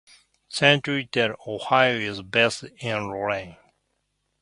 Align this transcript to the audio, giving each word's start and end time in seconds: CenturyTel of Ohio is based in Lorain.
CenturyTel 0.49 1.29
of 1.33 1.47
Ohio 1.47 1.93
is 1.95 2.23
based 2.23 2.63
in 2.63 3.03
Lorain. 3.07 3.55